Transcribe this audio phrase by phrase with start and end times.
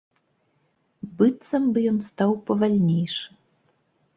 [1.19, 3.25] Быццам бы ён стаў павальнейшы.